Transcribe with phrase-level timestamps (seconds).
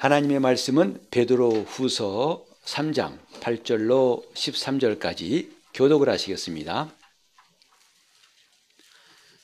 [0.00, 6.90] 하나님의 말씀은 베드로 후서 3장 8절로 13절까지 교독을 하시겠습니다.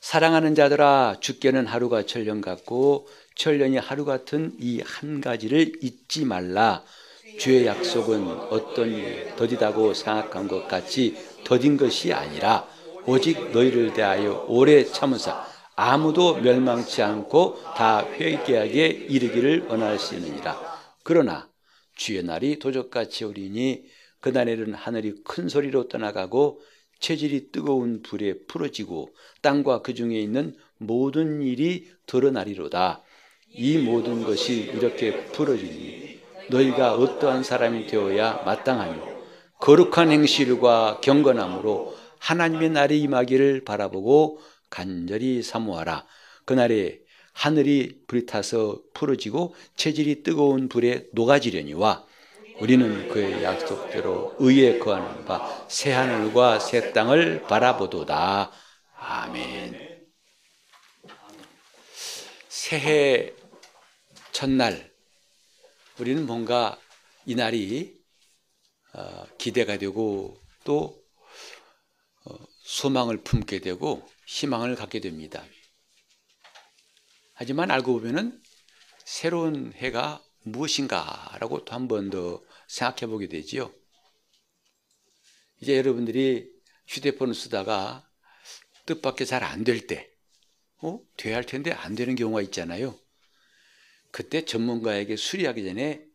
[0.01, 6.83] 사랑하는 자들아 주께는 하루가 천년 같고 천년이 하루 같은 이 한 가지를 잊지 말라
[7.37, 12.67] 주의 약속은 어떤 더디다고 생각한 것 같이 더딘 것이 아니라
[13.05, 15.46] 오직 너희를 대하여 오래 참으사
[15.79, 20.59] 아무도 멸망치 않고 다 회개하게 이르기를 원하시느니라.
[21.03, 21.47] 그러나
[21.95, 23.85] 주의 날이 도적같이 오리니
[24.19, 26.61] 그날에는 하늘이 큰 소리로 떠나가고
[26.99, 29.09] 체질이 뜨거운 불에 풀어지고
[29.43, 33.03] 땅과 그 중에 있는 모든 일이 드러나리로다.
[33.49, 36.19] 이 모든 것이 이렇게 풀어지니
[36.49, 39.17] 너희가 어떠한 사람이 되어야 마땅하며
[39.59, 44.39] 거룩한 행실과 경건함으로 하나님의 날이 임하기를 바라보고
[44.69, 46.05] 간절히 사모하라.
[46.45, 46.99] 그날에
[47.33, 52.05] 하늘이 불타서 풀어지고 체질이 뜨거운 불에 녹아지려니와
[52.59, 58.51] 우리는 그의 약속대로 의에 거하는 바 새 하늘과 새 땅을 바라보도다.
[58.95, 60.07] 아멘.
[62.47, 63.33] 새해
[64.31, 64.91] 첫날
[65.99, 66.79] 우리는 뭔가
[67.25, 68.01] 이 날이
[68.93, 71.03] 어, 기대가 되고 또
[72.25, 75.43] 어, 소망을 품게 되고 희망을 갖게 됩니다.
[77.33, 78.41] 하지만 알고 보면은
[79.05, 83.73] 새로운 해가 무엇인가라고 또 한 번 더 생각해 보게 되지요.
[85.61, 86.49] 이제 여러분들이
[86.87, 88.07] 휴대폰을 쓰다가
[88.85, 90.09] 뜻밖의 잘 안 될 때,
[90.77, 90.99] 어?
[91.17, 92.99] 돼야 할 텐데 안 되는 경우가 있잖아요.
[94.11, 96.05] 그때 전문가에게 수리하기 전에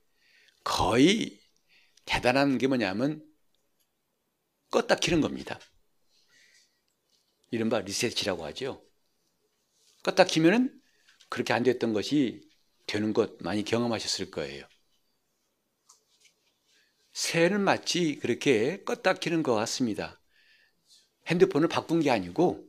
[0.64, 1.41] 거의
[2.04, 3.24] 대단한 게 뭐냐면
[4.70, 5.58] 껐다 키는 겁니다.
[7.53, 8.83] 이른바 리셋이라고 하죠.
[10.03, 10.72] 껐다 키면은
[11.28, 12.41] 그렇게 안 됐던 것이
[12.87, 14.66] 되는 것 많이 경험하셨을 거예요.
[17.15, 20.21] 새는 마치 그렇게 껐다 키는 것 같습니다.
[21.26, 22.65] 핸드폰을 바꾼 게 아니고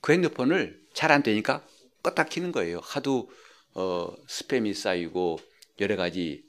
[0.00, 1.66] 그 핸드폰을 잘 안 되니까
[2.02, 2.80] 껐다 키는 거예요.
[2.82, 3.30] 하도
[3.74, 5.38] 어, 스팸이 쌓이고
[5.80, 6.44] 여러 가지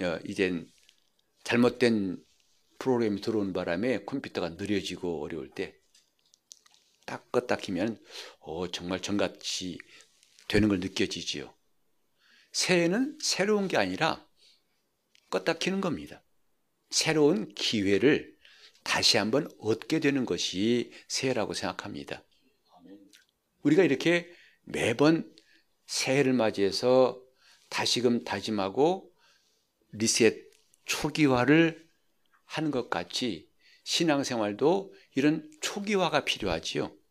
[0.00, 0.66] 어, 이젠
[1.44, 2.18] 잘못된
[2.78, 5.74] 프로그램이 들어온 바람에 컴퓨터가 느려지고 어려울 때
[7.12, 8.02] 딱 껐다 키면
[8.40, 9.76] 어, 정말 정같이
[10.48, 11.52] 되는 걸 느껴지지요.
[12.52, 14.26] 새해는 새로운 게 아니라
[15.28, 16.22] 껐다 키는 겁니다.
[16.88, 18.34] 새로운 기회를
[18.82, 22.24] 다시 한번 얻게 되는 것이 새해라고 생각합니다.
[23.60, 25.30] 우리가 이렇게 매번
[25.84, 27.22] 새해를 맞이해서
[27.68, 29.12] 다시금 다짐하고
[29.92, 30.50] 리셋
[30.86, 31.86] 초기화를
[32.46, 33.50] 하는 것 같이
[33.84, 37.01] 신앙생활도 이런 초기화가 필요하지요.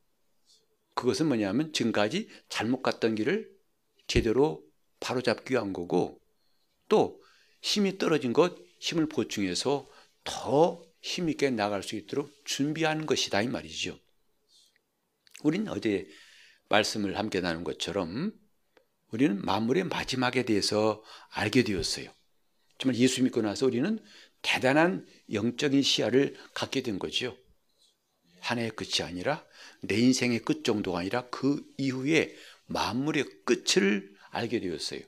[0.93, 3.49] 그것은 뭐냐면 지금까지 잘못 갔던 길을
[4.07, 4.63] 제대로
[4.99, 6.21] 바로잡기 위한 거고
[6.89, 7.21] 또
[7.61, 9.89] 힘이 떨어진 것 힘을 보충해서
[10.23, 13.99] 더 힘있게 나갈 수 있도록 준비하는 것이다 이 말이죠.
[15.43, 16.07] 우리는 어제
[16.69, 18.33] 말씀을 함께 나눈 것처럼
[19.09, 22.11] 우리는 만물의 마지막에 대해서 알게 되었어요.
[22.77, 23.99] 정말 예수 믿고 나서 우리는
[24.41, 27.37] 대단한 영적인 시야를 갖게 된 거죠.
[28.39, 29.45] 한 해의 끝이 아니라
[29.81, 32.35] 내 인생의 끝 정도가 아니라 그 이후에
[32.67, 35.01] 만물의 끝을 알게 되었어요.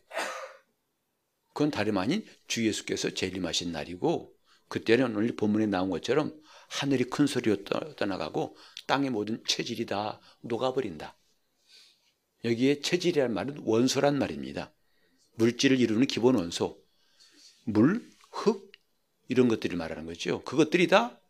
[1.54, 4.34] 그건 다름 아닌 주 예수께서 재림하신 날이고
[4.68, 6.36] 그때는 오늘 본문에 나온 것처럼
[6.70, 7.64] 하늘이 큰 소리로
[7.96, 8.58] 떠나가고
[8.88, 11.16] 땅의 모든 체질이 다 녹아버린다.
[12.44, 14.74] 여기에 체질이란 말은 원소란 말입니다.
[15.36, 16.84] 물질을 이루는 기본 원소.
[17.66, 18.72] 물, 흙,
[19.28, 20.44] 이런 것들을 말하는 거죠.
[20.44, 21.22] 그것들이 다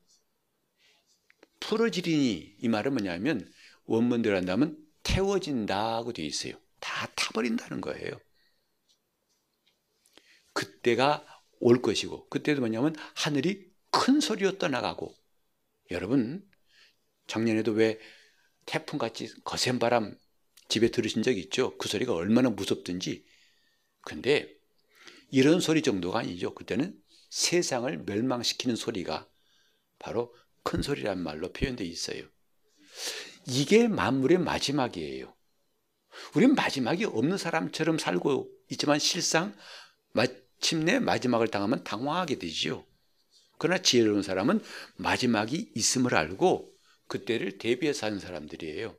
[1.63, 3.50] 풀어지리니 이 말은 뭐냐면
[3.85, 6.59] 원문대로 한다면 태워진다고 되어 있어요.
[6.81, 8.19] 다 타버린다는 거예요.
[10.51, 11.25] 그때가
[11.62, 15.16] 올 것이고 그때도 뭐냐면 하늘이 큰 소리로 떠나가고
[15.92, 16.45] 여러분
[17.27, 17.98] 작년에도 왜
[18.66, 20.18] 태풍같이 거센 바람
[20.68, 21.77] 집에 들으신 적 있죠?
[21.77, 23.25] 그 소리가 얼마나 무섭든지
[24.01, 24.54] 근데
[25.31, 26.54] 이런 소리 정도가 아니죠.
[26.54, 29.30] 그때는 세상을 멸망시키는 소리가
[29.98, 32.24] 바로 큰 소리란 말로 표현되어 있어요.
[33.48, 35.33] 이게 만물의 마지막이에요.
[36.36, 39.56] 우리는 마지막이 없는 사람처럼 살고 있지만 실상
[40.13, 42.86] 마침내 마지막을 당하면 당황하게 되지요.
[43.57, 44.63] 그러나 지혜로운 사람은
[44.98, 46.74] 마지막이 있음을 알고
[47.07, 48.95] 그때를 대비해서 하는 사람들이에요.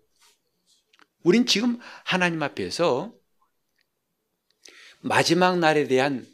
[1.22, 3.14] 우린 지금 하나님 앞에서
[5.00, 6.26] 마지막 날에 대한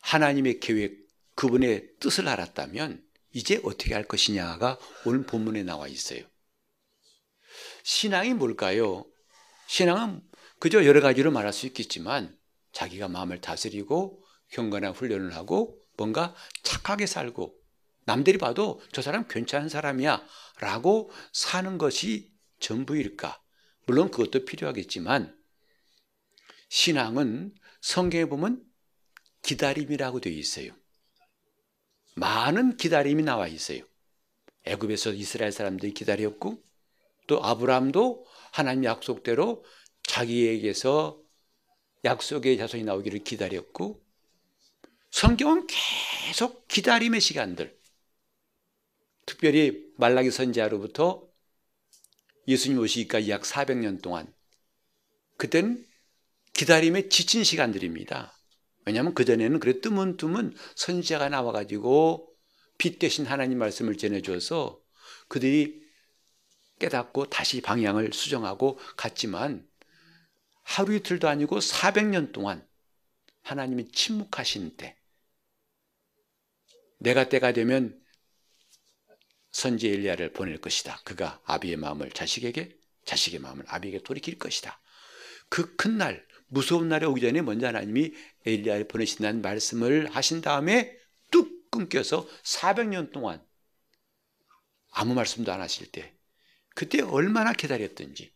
[0.00, 6.22] 하나님의 계획, 그분의 뜻을 알았다면 이제 어떻게 할 것이냐가 오늘 본문에 나와 있어요.
[7.82, 9.06] 신앙이 뭘까요?
[9.66, 10.22] 신앙은
[10.58, 12.36] 그저 여러 가지로 말할 수 있겠지만
[12.72, 17.54] 자기가 마음을 다스리고 경건한 훈련을 하고 뭔가 착하게 살고
[18.04, 20.26] 남들이 봐도 저 사람 괜찮은 사람이야
[20.60, 23.40] 라고 사는 것이 전부일까?
[23.86, 25.36] 물론 그것도 필요하겠지만
[26.68, 28.64] 신앙은 성경에 보면
[29.42, 30.72] 기다림이라고 되어 있어요.
[32.14, 33.82] 많은 기다림이 나와 있어요.
[34.64, 36.62] 애굽에서 이스라엘 사람들이 기다렸고
[37.26, 39.64] 또 아브라함도 하나님 약속대로
[40.06, 41.20] 자기에게서
[42.04, 44.02] 약속의 자손이 나오기를 기다렸고
[45.10, 45.66] 성경은
[46.26, 47.78] 계속 기다림의 시간들
[49.26, 51.28] 특별히 말라기 선지자로부터
[52.48, 54.32] 예수님 오시기까지 약 400년 동안
[55.36, 55.86] 그땐
[56.54, 58.32] 기다림에 지친 시간들입니다.
[58.84, 62.28] 왜냐하면 그전에는 그래 뜨문뜨문 선지자가 나와가지고
[62.78, 64.80] 빛 대신 하나님 말씀을 전해줘서
[65.28, 65.82] 그들이
[66.78, 69.68] 깨닫고 다시 방향을 수정하고 갔지만
[70.64, 72.66] 하루 이틀도 아니고 400년 동안
[73.42, 74.96] 하나님이 침묵하신 때
[76.98, 78.00] 내가 때가 되면
[79.50, 81.00] 선지 엘리야를 보낼 것이다.
[81.04, 84.80] 그가 아비의 마음을 자식에게 자식의 마음을 아비에게 돌이킬 것이다.
[85.48, 88.12] 그 큰 날, 무서운 날에 오기 전에 먼저 하나님이
[88.44, 90.94] 엘리야를 보내신다는 말씀을 하신 다음에
[91.30, 93.42] 뚝 끊겨서 400년 동안
[94.90, 96.12] 아무 말씀도 안 하실 때
[96.74, 98.30] 그때 얼마나 기다렸던지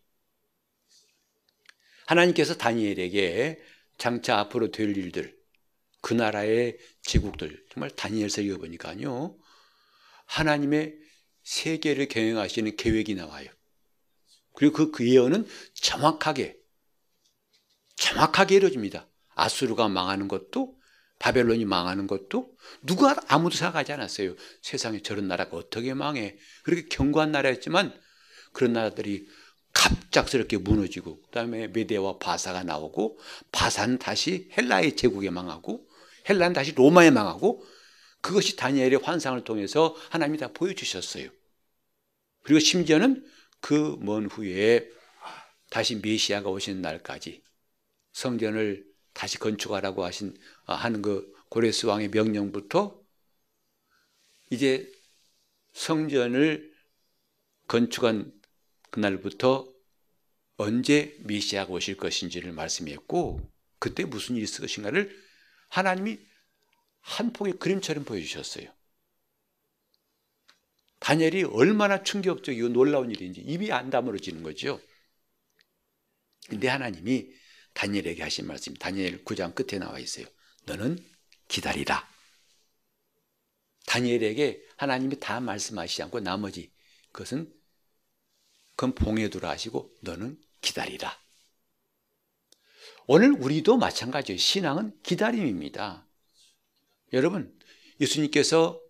[2.07, 3.63] 하나님께서 다니엘에게
[3.99, 5.37] 장차 앞으로 될 일들
[6.01, 9.37] 그 나라의 제국들 정말 다니엘서 읽어보니까요
[10.25, 10.97] 하나님의
[11.43, 13.51] 세계를 경영하시는 계획이 나와요.
[14.55, 16.59] 그리고 그 예언은 정확하게
[17.97, 19.07] 정확하게 이루어집니다.
[19.35, 20.77] 아수르가 망하는 것도
[21.19, 22.51] 바벨론이 망하는 것도
[22.83, 24.35] 누가 아무도 생각하지 않았어요.
[24.63, 26.37] 세상에 저런 나라가 어떻게 망해.
[26.63, 27.99] 그렇게 견고한 나라였지만
[28.53, 29.27] 그런 나라들이
[29.73, 33.19] 갑작스럽게 무너지고 그다음에 메데와 바사가 나오고
[33.53, 35.87] 바사는 다시 헬라의 제국에 망하고
[36.29, 37.65] 헬라는 다시 로마에 망하고
[38.21, 41.29] 그것이 다니엘의 환상을 통해서 하나님이 다 보여주셨어요.
[42.43, 43.27] 그리고 심지어는
[43.61, 44.89] 그 먼 후에
[45.71, 47.43] 다시 메시아가 오시는 날까지
[48.17, 50.35] 성전을 다시 건축하라고 하신
[50.65, 52.99] 아, 하는 그 고레스 왕의 명령부터
[54.49, 54.91] 이제
[55.75, 56.75] 성전을
[57.69, 58.33] 건축한
[58.91, 59.71] 그날부터
[60.57, 65.15] 언제 메시아가 오실 것인지를 말씀했고 그때 무슨 일이 있을 것인가를
[65.69, 66.19] 하나님이
[67.01, 68.73] 한 폭의 그림처럼 보여주셨어요.
[71.01, 74.81] 다니엘이 얼마나 충격적이고 놀라운 일인지 입이 안 다물어지는 거죠.
[76.49, 77.31] 근데 하나님이
[77.77, 80.27] 다니엘에게 하신 말씀, 다니엘 9장 끝에 나와 있어요.
[80.65, 80.99] 너는
[81.47, 82.09] 기다리라.
[83.87, 86.73] 다니엘에게 하나님이 다 말씀하시지 않고 나머지
[87.13, 87.53] 그것은
[88.77, 91.17] 그건 봉해 두라 하시고 너는 기다리라.
[93.07, 94.39] 오늘 우리도 마찬가지예요.
[94.39, 96.09] 신앙은 기다림입니다.
[97.13, 97.57] 여러분,
[98.01, 98.81] 예수님께서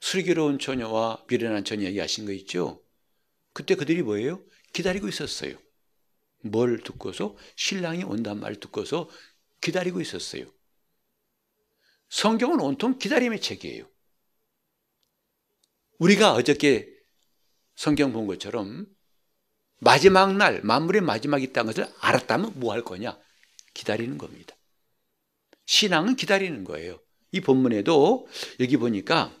[0.00, 2.84] 슬기로운 처녀와 미련한 처녀 얘기하신 거 있죠?
[3.52, 4.44] 그때 그들이 뭐예요?
[4.72, 5.56] 기다리고 있었어요.
[6.42, 7.36] 뭘 듣고서?
[7.56, 9.08] 신랑이 온단 말 듣고서
[9.60, 10.46] 기다리고 있었어요.
[12.08, 13.88] 성경은 온통 기다림의 책이에요.
[15.98, 16.88] 우리가 어저께
[17.74, 18.86] 성경 본 것처럼
[19.78, 23.18] 마지막 날, 만물의 마지막이 있다는 것을 알았다면 뭐 할 거냐?
[23.74, 24.54] 기다리는 겁니다.
[25.66, 27.00] 신앙은 기다리는 거예요.
[27.32, 28.26] 이 본문에도
[28.60, 29.34] 여기 보니까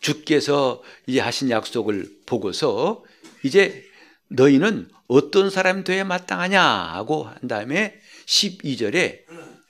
[0.00, 3.04] 주께서 이제 하신 약속을 보고서
[3.42, 3.84] 이제
[4.28, 9.24] 너희는 어떤 사람 되어 마땅하냐 하고 한 다음에 12절에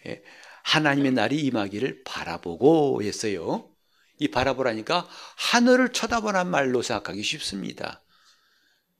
[0.06, 0.22] 예,
[0.62, 3.70] 하나님의 날이 임하기를 바라보고 했어요.
[4.18, 8.02] 이 바라보라니까 하늘을 쳐다보란 말로 생각하기 쉽습니다.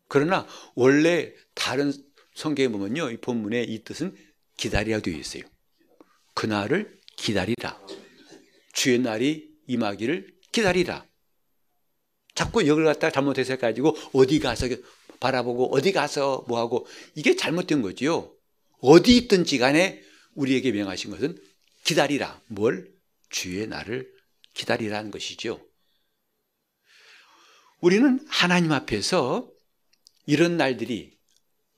[0.08, 1.92] 그러나 원래 다른
[2.34, 3.10] 성경에 보면요.
[3.10, 4.16] 이 본문에 이 뜻은
[4.56, 5.42] 기다리라 되어 있어요.
[6.34, 7.80] 그날을 기다리라.
[8.72, 11.06] 주의 날이 임하기를 기다리라.
[12.34, 14.66] 자꾸 여기를 갖다 잘못 해석해가지고 어디 가서
[15.24, 18.30] 바라보고 어디 가서 뭐하고 이게 잘못된 거지요.
[18.80, 20.02] 어디 있든지 간에
[20.34, 21.38] 우리에게 명하신 것은
[21.84, 22.42] 기다리라.
[22.48, 22.92] 뭘?
[23.30, 24.12] 주의 날을
[24.52, 25.66] 기다리라는 것이죠.
[27.80, 29.48] 우리는 하나님 앞에서
[30.26, 31.16] 이런 날들이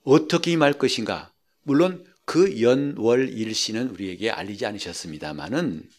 [0.03, 1.33] 어떻게 임할 것인가.
[1.63, 5.89] 물론 그 연월 일시는 우리에게 알리지 않으셨습니다만은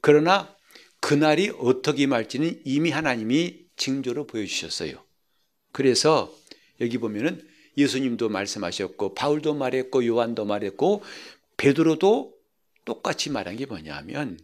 [0.00, 0.56] 그러나
[1.00, 5.04] 그날이 어떻게 임할지는 이미 하나님이 징조로 보여주셨어요.
[5.72, 6.34] 그래서
[6.80, 11.02] 여기 보면은 예수님도 말씀하셨고 바울도 말했고 요한도 말했고
[11.56, 12.34] 베드로도
[12.84, 14.38] 똑같이 말한 게 뭐냐면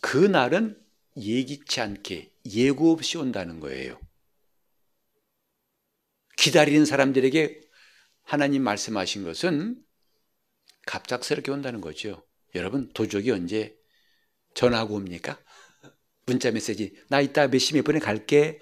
[0.00, 0.80] 그 날은
[1.16, 3.98] 예기치 않게 예고 없이 온다는 거예요.
[6.36, 7.60] 기다리는 사람들에게
[8.22, 9.76] 하나님 말씀하신 것은
[10.86, 12.26] 갑작스럽게 온다는 거죠.
[12.54, 13.76] 여러분 도적이 언제
[14.54, 15.38] 전화하고 옵니까?
[16.26, 18.60] 문자 메시지 나 이따 몇 시 몇 분에 갈게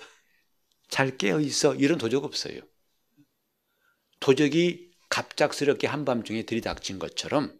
[0.89, 2.61] 잘 깨어 있어 이런 도적 없어요.
[4.21, 7.59] 도적이 갑작스럽게 한밤중에 들이닥친 것처럼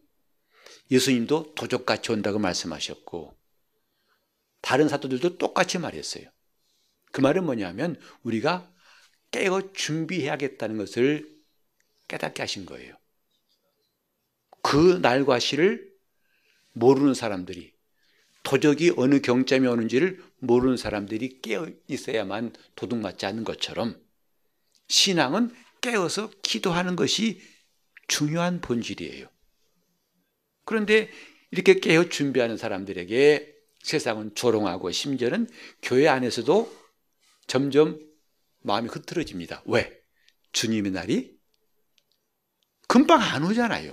[0.91, 3.37] 예수님도 도적같이 온다고 말씀하셨고
[4.61, 6.25] 다른 사도들도 똑같이 말했어요.
[7.13, 8.71] 그 말은 뭐냐면 우리가
[9.31, 11.39] 깨어 준비해야겠다는 것을
[12.09, 12.97] 깨닫게 하신 거예요.
[14.63, 15.93] 그 날과 시를
[16.73, 17.73] 모르는 사람들이
[18.43, 24.01] 도적이 어느 경점에 오는지를 모르는 사람들이 깨어 있어야만 도둑맞지 않는 것처럼
[24.89, 27.41] 신앙은 깨어서 기도하는 것이
[28.07, 29.29] 중요한 본질이에요.
[30.65, 31.11] 그런데
[31.51, 35.49] 이렇게 깨어 준비하는 사람들에게 세상은 조롱하고 심지어는
[35.83, 36.77] 교회 안에서도
[37.47, 37.99] 점점
[38.61, 39.63] 마음이 흐트러집니다.
[39.67, 39.99] 왜?
[40.53, 41.39] 주님의 날이
[42.87, 43.93] 금방 안 오잖아요.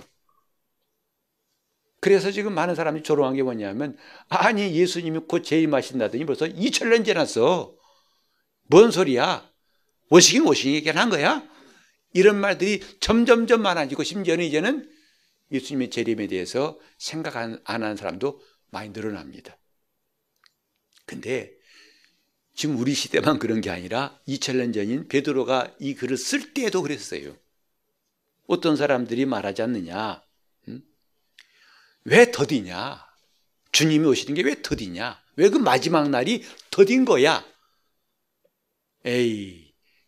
[2.00, 3.96] 그래서 지금 많은 사람이 조롱한 게 뭐냐면
[4.28, 7.74] 아니 예수님이 곧 재임하신다더니 벌써 2000년 지났어.
[8.68, 9.50] 뭔 소리야?
[10.10, 11.42] 오시긴 오시긴 한 거야?
[12.16, 14.90] 이런 말들이 점점점 많아지고 심지어는 이제는
[15.52, 19.56] 예수님의 재림에 대해서 생각 안 하는 사람도 많이 늘어납니다.
[21.04, 21.52] 근데
[22.54, 27.36] 지금 우리 시대만 그런 게 아니라 2000년 전인 베드로가 이 글을 쓸 때에도 그랬어요.
[28.46, 30.22] 어떤 사람들이 말하지 않느냐?
[30.68, 30.82] 음?
[32.04, 33.04] 왜 더디냐?
[33.72, 35.22] 주님이 오시는 게 왜 더디냐?
[35.36, 37.44] 왜 그 마지막 날이 더딘 거야?
[39.04, 39.65] 에이,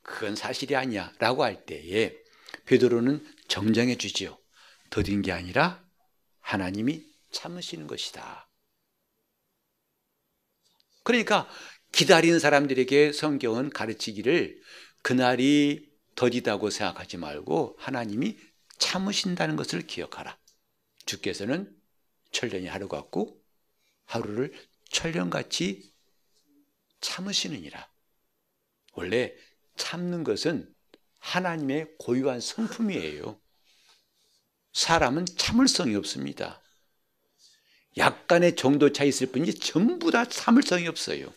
[0.09, 1.13] 그건 사실이 아니야.
[1.19, 2.17] 라고 할 때에
[2.65, 4.39] 베드로는 정정해 주지요.
[4.91, 5.85] 더딘 게 아니라
[6.41, 8.49] 하나님이 참으시는 것이다.
[11.05, 11.49] 그러니까
[11.93, 14.61] 기다리는 사람들에게 성경은 가르치기를
[15.03, 18.39] 그날이 더디다고 생각하지 말고 하나님이
[18.79, 20.39] 참으신다는 것을 기억하라.
[21.07, 21.75] 주께서는
[22.33, 23.43] 천년이 하루 같고
[24.05, 24.53] 하루를
[24.91, 25.93] 천년같이
[27.01, 27.89] 참으시느니라.
[28.93, 29.35] 원래
[29.79, 30.75] 참는 것은
[31.21, 33.41] 하나님의 고유한 성품이에요.
[34.73, 36.63] 사람은 참을성이 없습니다.
[37.97, 41.33] 약간의 정도 차 있을 뿐이지 전부 다 참을성이 없어요.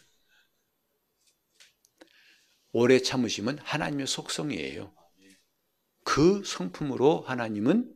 [2.73, 4.93] 오래 참으시면 하나님의 속성이에요.
[6.03, 7.93] 그 성품으로 하나님은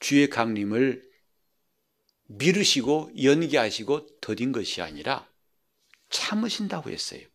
[0.00, 1.08] 주의 강림을
[2.26, 5.28] 미루시고 연기하시고 더딘 것이 아니라
[6.10, 7.26] 참으신다고 했어요.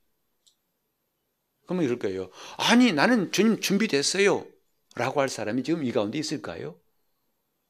[1.66, 2.30] 그러면 이럴 거예요.
[2.58, 4.46] 아니, 나는 주님 준비됐어요.
[4.96, 6.80] 라고 할 사람이 지금 이 가운데 있을까요?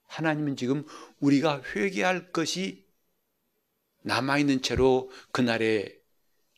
[0.08, 0.86] 하나님은 지금
[1.20, 2.86] 우리가 회개할 것이
[4.02, 5.98] 남아있는 채로 그날에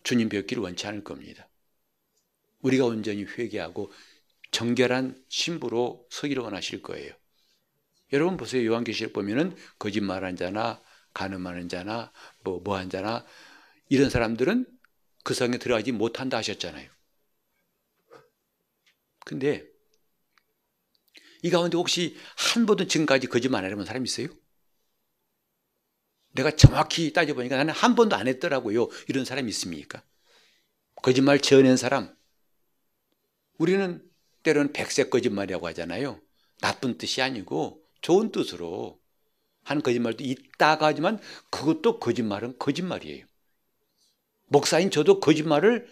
[0.04, 1.48] 주님 뵙기를 원치 않을 겁니다.
[2.62, 3.92] 우리가 온전히 회개하고
[4.52, 7.14] 정결한 신부로 서기를 원하실 거예요.
[8.14, 8.66] 여러분 보세요.
[8.66, 10.82] 요한계시록 보면은 거짓말한 자나
[11.14, 12.12] 가늠하는 자나
[12.44, 13.26] 뭐 뭐한 자나
[13.90, 14.66] 이런 사람들은
[15.24, 16.95] 그 성에 들어가지 못한다 하셨잖아요.
[19.26, 19.68] 근데
[21.44, 24.28] 이 가운데 혹시 한 번도 지금까지 거짓말 안 해본 사람 있어요?
[26.32, 28.88] 내가 정확히 따져보니까 나는 한 번도 안 했더라고요.
[29.08, 30.04] 이런 사람 있습니까?
[31.02, 32.16] 거짓말 지어낸 사람.
[33.58, 34.02] 우리는
[34.44, 36.22] 때로는 백색 거짓말이라고 하잖아요.
[36.62, 39.02] 나쁜 뜻이 아니고 좋은 뜻으로
[39.64, 43.26] 한 거짓말도 있다가 하지만 그것도 거짓말은 거짓말이에요.
[44.48, 45.88] 목사인 저도 거짓말을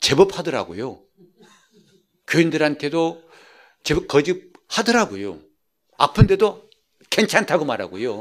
[0.00, 1.04] 제법 하더라고요.
[2.28, 3.22] 교인들한테도
[3.82, 5.40] 제법 거짓 하더라고요.
[5.96, 6.68] 아픈데도
[7.10, 8.14] 괜찮다고 말하고요.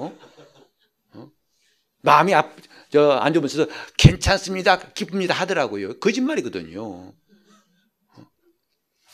[1.14, 1.32] 어?
[2.02, 2.54] 마음이 아,
[2.90, 6.00] 저안 좋으면서 괜찮습니다, 기쁩니다 하더라고요.
[6.00, 7.14] 거짓말이거든요.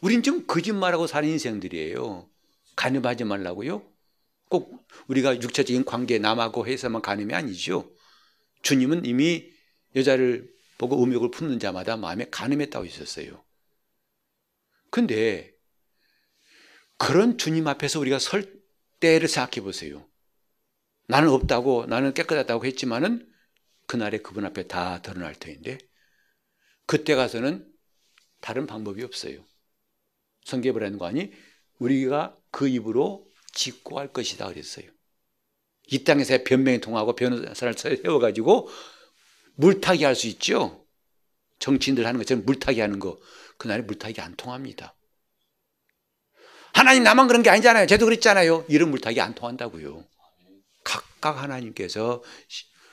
[0.02, 2.30] 우린 좀 거짓말하고 사는 인생들이에요.
[2.76, 3.84] 가늠하지 말라고요?
[4.50, 7.92] 꼭 우리가 육체적인 관계 남하고 해서만 가늠이 아니죠.
[8.62, 9.50] 주님은 이미
[9.96, 13.43] 여자를 보고 음욕을 품는 자마다 마음에 가늠했다고 있었어요.
[14.94, 15.52] 근데
[17.00, 18.62] 그런 주님 앞에서 우리가 설
[19.00, 20.08] 때를 생각해 보세요.
[21.08, 23.28] 나는 없다고 나는 깨끗하다고 했지만은
[23.88, 25.80] 그날에 그분 앞에 다 드러날 터인데
[26.86, 27.68] 그때 가서는
[28.40, 29.44] 다른 방법이 없어요.
[30.46, 31.34] 성경에 거 아니
[31.80, 34.92] 우리가 그 입으로 직고할 것이다 그랬어요.
[35.88, 38.70] 이 땅에서 변명이 통하고 변호사를 세워가지고
[39.56, 40.86] 물타기 할 수 있죠.
[41.58, 43.20] 정치인들 하는 것처럼 물타기 하는 거
[43.64, 44.94] 그날에 물타기 안 통합니다.
[46.74, 47.88] 하나님 나만 그런 게 아니잖아요.
[47.88, 48.66] 저도 그랬잖아요.
[48.68, 50.06] 이런 물타기 안 통한다고요.
[50.84, 52.22] 각각 하나님께서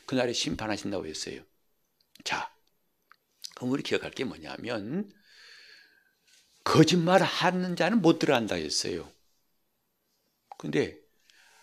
[0.07, 1.43] 그날에 심판하신다고 했어요.
[2.23, 2.55] 자,
[3.57, 5.11] 그럼 우리 기억할 게 뭐냐면
[6.63, 9.11] 거짓말 하는 자는 못 들어간다 했어요.
[10.57, 10.97] 근데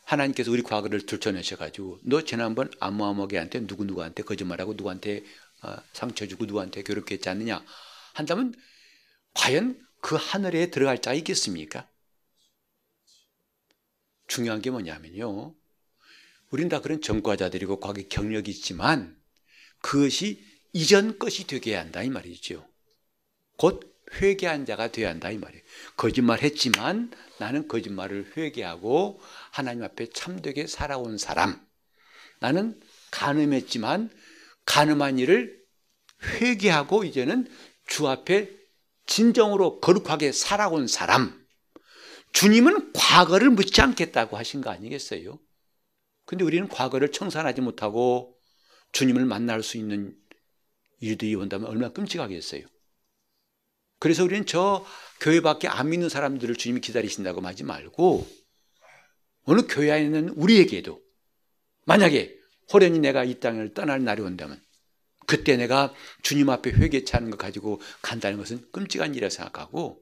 [0.03, 5.23] 하나님께서 우리 과거를 들춰내셔가지고 너 지난번 아무아무개한테 누구누구한테 거짓말하고 누구한테
[5.63, 7.63] 어, 상처 주고 누구한테 괴롭게 했지 않느냐
[8.13, 8.53] 한다면
[9.37, 11.87] 과연 그 하늘에 들어갈 자가 있겠습니까?
[14.27, 15.55] 중요한 게 뭐냐면요.
[16.49, 19.15] 우린 다 그런 전과자들이고 과거 경력이 있지만
[19.81, 22.67] 그것이 이전 것이 되게 한다 이 말이죠.
[23.57, 25.63] 곧 회개한 자가 되어야 한다 이 말이에요.
[25.97, 31.65] 거짓말 했지만 나는 거짓말을 회개하고 하나님 앞에 참되게 살아온 사람.
[32.39, 32.79] 나는
[33.11, 34.09] 간음했지만
[34.65, 35.61] 간음한 일을
[36.23, 37.49] 회개하고 이제는
[37.85, 38.56] 주 앞에
[39.07, 41.45] 진정으로 거룩하게 살아온 사람.
[42.33, 45.39] 주님은 과거를 묻지 않겠다고 하신 거 아니겠어요?
[46.25, 48.37] 근데 우리는 과거를 청산하지 못하고
[48.91, 50.15] 주님을 만날 수 있는
[50.99, 52.63] 일들이 온다면 얼마나 끔찍하겠어요.
[53.99, 54.85] 그래서 우리는 저
[55.21, 58.27] 교회밖에 안 믿는 사람들을 주님이 기다리신다고 하지 말고
[59.43, 61.01] 어느 교회 안에 있는 우리에게도
[61.85, 62.37] 만약에
[62.71, 64.61] 호련히 내가 이 땅을 떠날 날이 온다면
[65.27, 65.93] 그때 내가
[66.23, 70.01] 주님 앞에 회개차는 것 가지고 간다는 것은 끔찍한 일이라 생각하고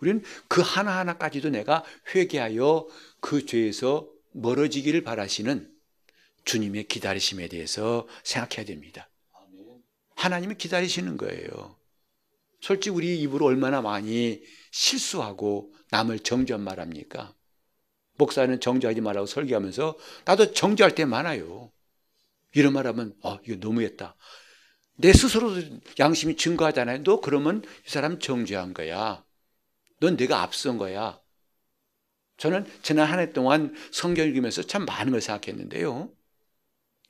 [0.00, 2.86] 우리는 그 하나하나까지도 내가 회개하여
[3.20, 5.72] 그 죄에서 멀어지기를 바라시는
[6.44, 9.08] 주님의 기다리심에 대해서 생각해야 됩니다.
[10.16, 11.76] 하나님이 기다리시는 거예요.
[12.60, 17.34] 솔직히 우리 입으로 얼마나 많이 실수하고 남을 정죄한 말합니까?
[18.18, 21.72] 목사는 정죄하지 말라고 설교하면서 나도 정죄할 때 많아요.
[22.54, 24.16] 이런 말하면 어 이거 너무했다.
[25.02, 27.02] 내 스스로도 양심이 증거하잖아요.
[27.02, 29.24] 너 그러면 이 사람 정죄한 거야.
[30.00, 31.20] 넌 내가 앞선 거야.
[32.38, 36.08] 저는 지난 한 해 동안 성경 읽으면서 참 많은 걸 생각했는데요.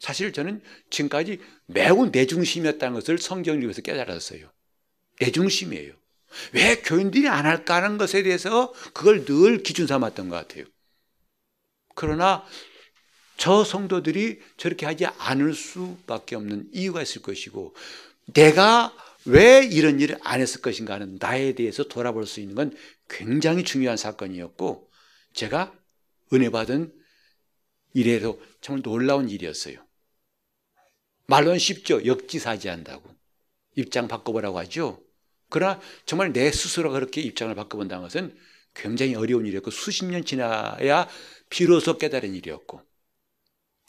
[0.01, 4.51] 사실 저는 지금까지 매우 내 중심이었다는 것을 성경 읽으면서 깨달았어요.
[5.21, 5.93] 내 중심이에요.
[6.55, 10.65] 왜 교인들이 안 할까 하는 것에 대해서 그걸 늘 기준 삼았던 것 같아요.
[11.95, 12.43] 그러나
[13.43, 17.75] 저 성도들이 저렇게 하지 않을 수밖에 없는 이유가 있을 것이고
[18.27, 22.77] 내가 왜 이런 일을 안 했을 것인가 하는 나에 대해서 돌아볼 수 있는 건
[23.09, 24.89] 굉장히 중요한 사건이었고
[25.33, 25.77] 제가
[26.33, 26.95] 은혜 받은
[27.95, 29.85] 일에도 정말 놀라운 일이었어요.
[31.27, 32.07] 말로는 쉽죠.
[32.07, 33.13] 역지사지한다고.
[33.75, 35.03] 입장 바꿔보라고 하죠.
[35.49, 38.39] 그러나 정말 내 스스로 그렇게 입장을 바꿔본다는 것은
[38.73, 41.09] 굉장히 어려운 일이었고 수십 년 지나야
[41.51, 42.92] 비로소 깨달은 일이었고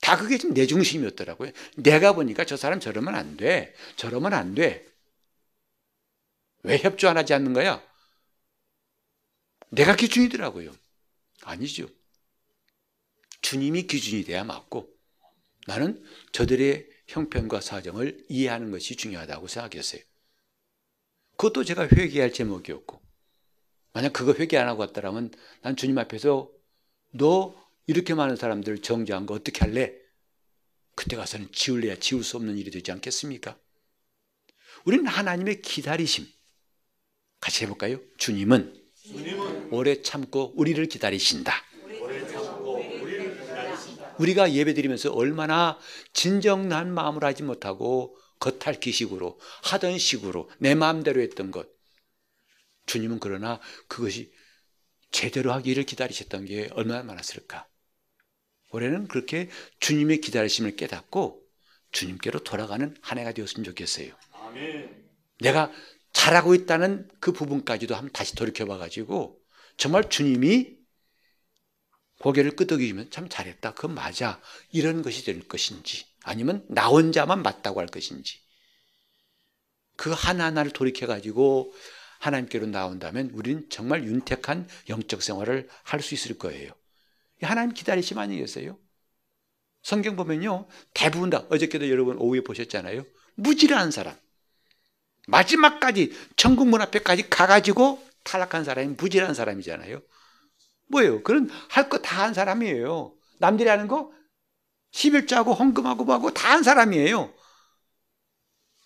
[0.04, 1.52] 다 그게 지금 내 중심이었더라고요.
[1.78, 3.74] 내가 보니까 저 사람 저러면 안 돼.
[3.96, 4.86] 저러면 안 돼.
[6.64, 7.82] 왜 협조 안 하지 않는 거야?
[9.70, 10.76] 내가 기준이더라고요.
[11.44, 11.88] 아니죠.
[13.40, 14.94] 주님이 기준이 돼야 맞고
[15.68, 20.02] 나는 저들의 형편과 사정을 이해하는 것이 중요하다고 생각했어요.
[21.38, 23.02] 그것도 제가 회개할 제목이었고
[23.94, 26.52] 만약 그거 회개 안 하고 왔다라면 난 주님 앞에서
[27.12, 29.94] 너 이렇게 많은 사람들 정죄한 거 어떻게 할래?
[30.96, 33.58] 그때 가서는 지울래야 지울 수 없는 일이 되지 않겠습니까?
[34.86, 36.26] 우리는 하나님의 기다리심.
[37.40, 38.00] 같이 해볼까요?
[38.18, 41.54] 주님은, 주님은 오래 참고 우리를 기다리신다.
[44.20, 45.80] 우리가 예배 드리면서 얼마나
[46.14, 51.68] 진정한 마음을 하지 못하고 겉핥기식으로 하던 식으로 내 마음대로 했던 것.
[52.86, 54.32] 주님은 그러나 그것이
[55.12, 57.68] 제대로 하기를 기다리셨던 게 얼마나 많았을까.
[58.74, 61.42] 올해는 그렇게 주님의 기다리심을 깨닫고
[61.92, 64.14] 주님께로 돌아가는 한 해가 되었으면 좋겠어요.
[64.32, 65.04] 아멘.
[65.40, 65.72] 내가
[66.12, 69.40] 잘하고 있다는 그 부분까지도 한번 다시 돌이켜봐가지고
[69.78, 70.78] 정말 주님이
[72.20, 73.74] 고개를 끄덕이면 참 잘했다.
[73.74, 74.42] 그건 맞아.
[74.72, 78.40] 이런 것이 될 것인지 아니면 나 혼자만 맞다고 할 것인지
[79.98, 81.74] 그 하나하나를 돌이켜가지고
[82.20, 86.72] 하나님께로 나온다면 우리는 정말 윤택한 영적 생활을 할 수 있을 거예요.
[87.44, 88.78] 하나님 기다리심 아니겠어요?
[89.82, 90.68] 성경 보면요.
[90.94, 93.06] 대부분 다 어저께도 여러분 오후에 보셨잖아요.
[93.36, 94.16] 무지한 사람.
[95.28, 100.02] 마지막까지 천국 문 앞에까지 가가지고 탈락한 사람이 무지한 사람이잖아요.
[100.88, 101.24] 뭐예요?
[101.24, 103.16] 그런 할 거 다 한 사람이에요.
[103.40, 104.12] 남들이 하는 거
[104.92, 107.34] 11조하고 헌금하고 뭐하고 다 한 사람이에요.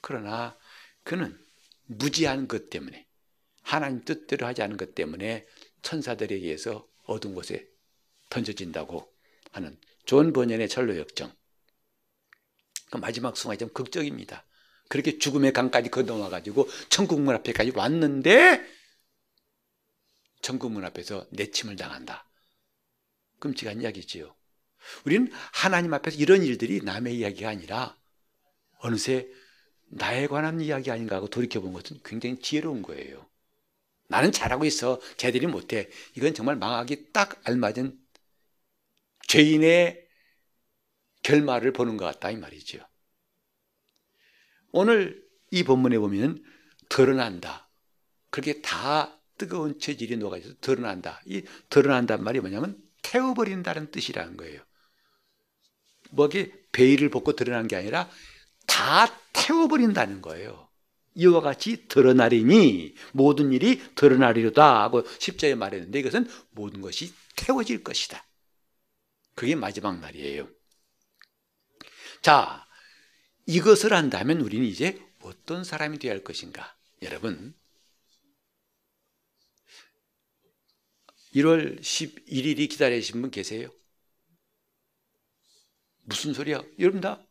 [0.01, 0.57] 그러나
[1.03, 1.37] 그는
[1.85, 3.05] 무지한 것 때문에
[3.61, 5.45] 하나님 뜻대로 하지 않은 것 때문에
[5.81, 7.67] 천사들에 의해서 어두운 곳에
[8.29, 9.11] 던져진다고
[9.51, 11.33] 하는 존 번연의 천로 역정.
[12.91, 14.45] 그 마지막 순간이 좀 극적입니다.
[14.89, 18.65] 그렇게 죽음의 강까지 건너와가지고 천국 문 앞에까지 왔는데
[20.41, 22.29] 천국 문 앞에서 내침을 당한다.
[23.39, 24.33] 끔찍한 이야기지요.
[25.05, 27.97] 우리는 하나님 앞에서 이런 일들이 남의 이야기가 아니라
[28.79, 29.27] 어느새
[29.89, 33.25] 나에 관한 이야기 아닌가 하고 돌이켜본 것은 굉장히 지혜로운 거예요.
[34.07, 35.01] 나는 잘하고 있어.
[35.17, 35.89] 쟤들이 못해.
[36.15, 37.97] 이건 정말 망하기 딱 알맞은
[39.27, 40.07] 죄인의
[41.23, 42.79] 결말을 보는 것 같다 이 말이죠.
[44.71, 46.43] 오늘 이 본문에 보면
[46.89, 47.69] 드러난다.
[48.29, 51.21] 그렇게 다 뜨거운 체질이 녹아져서 드러난다.
[51.25, 54.61] 이 드러난단 말이 뭐냐면 태워버린다는 뜻이라는 거예요.
[56.11, 58.09] 뭐게 베일을 벗고 드러난 게 아니라
[58.65, 60.67] 다 태워버린다는 거예요.
[61.15, 68.26] 이와 같이 드러나리니 모든 일이 드러나리로다 하고 십자에 말했는데 이것은 모든 것이 태워질 것이다.
[69.37, 70.49] 그게 마지막 날이에요.
[72.23, 72.67] 자,
[73.45, 76.75] 이것을 한다면 우리는 이제 어떤 사람이 되어야 할 것인가?
[77.03, 77.53] 여러분,
[81.33, 83.69] 1월 11일이 기다리신 분 계세요?
[86.03, 86.63] 무슨 소리야?
[86.79, 87.23] 여러분 다?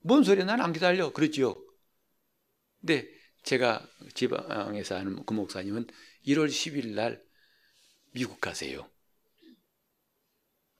[0.00, 0.44] 뭔 소리야?
[0.44, 1.12] 난 안 기다려.
[1.12, 1.56] 그러지요.
[2.80, 3.08] 근데
[3.42, 5.86] 제가 지방에서 하는 그 목사님은
[6.26, 7.22] 1월 10일 날
[8.12, 8.88] 미국 가세요.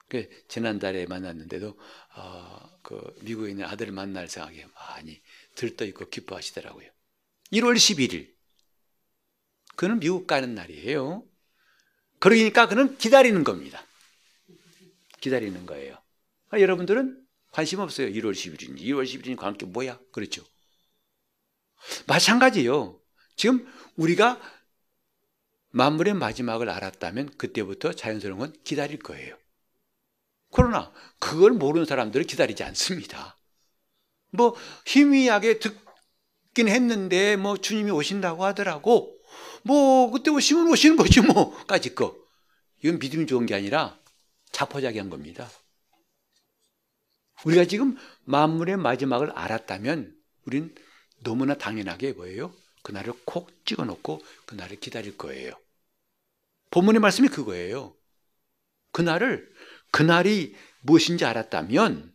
[0.08, 1.78] 그 지난달에 만났는데도
[2.16, 5.20] 어, 그 미국에 있는 아들을 만날 생각에 많이
[5.54, 6.90] 들떠 있고 기뻐하시더라고요.
[7.52, 8.32] 1월 11일.
[9.76, 11.24] 그는 미국 가는 날이에요.
[12.18, 13.84] 그러니까 그는 기다리는 겁니다.
[15.20, 15.96] 기다리는 거예요.
[16.50, 18.08] 아, 여러분들은 관심 없어요.
[18.08, 20.00] 1월 10일인지 2월 10일인지 관계 뭐야?
[20.12, 20.44] 그렇죠.
[22.06, 23.00] 마찬가지요.
[23.36, 23.66] 지금
[23.96, 24.40] 우리가
[25.70, 29.36] 만물의 마지막을 알았다면 그때부터 자연스러운 건 기다릴 거예요.
[30.52, 33.36] 그러나 그걸 모르는 사람들은 기다리지 않습니다.
[34.30, 34.54] 뭐
[34.86, 39.16] 희미하게 듣긴 했는데 뭐 주님이 오신다고 하더라고.
[39.62, 42.16] 뭐 그때 오시면 오시는 거지 뭐까지 거.
[42.82, 43.98] 이건 믿음이 좋은 게 아니라
[44.52, 45.50] 자포자기한 겁니다.
[47.44, 50.74] 우리가 지금 만물의 마지막을 알았다면 우린
[51.20, 52.52] 너무나 당연하게 뭐예요?
[52.82, 55.52] 그날을 콕 찍어놓고 그날을 기다릴 거예요.
[56.70, 57.94] 본문의 말씀이 그거예요.
[58.92, 59.52] 그날을
[59.90, 62.12] 그날이 무엇인지 알았다면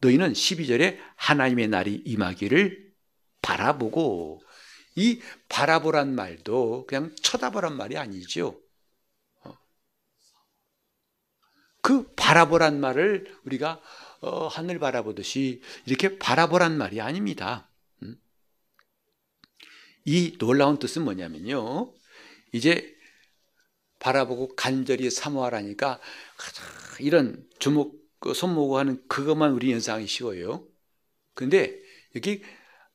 [0.00, 2.90] 너희는 12절에 하나님의 날이 임하기를
[3.42, 4.42] 바라보고
[4.96, 8.60] 이 바라보란 말도 그냥 쳐다보란 말이 아니죠.
[9.40, 9.56] 어.
[11.80, 13.80] 그 바라보란 말을 우리가
[14.20, 17.70] 어, 하늘 바라보듯이 이렇게 바라보란 말이 아닙니다.
[18.02, 18.20] 음?
[20.04, 21.94] 이 놀라운 뜻은 뭐냐면요.
[22.52, 22.94] 이제
[23.98, 26.00] 바라보고 간절히 사모하라니까
[27.00, 30.66] 이런 주먹 그 손모고 하는 그것만 우리 연상이 쉬워요.
[31.34, 31.80] 근데
[32.16, 32.42] 여기